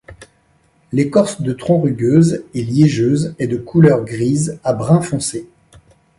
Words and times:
L'écorce 0.91 1.43
de 1.43 1.53
tronc 1.53 1.81
rugueuse 1.81 2.43
et 2.55 2.63
liégeuse 2.63 3.35
est 3.37 3.45
de 3.45 3.57
couleur 3.57 4.03
grise 4.03 4.57
à 4.63 4.73
brun 4.73 4.99
foncé. 4.99 5.45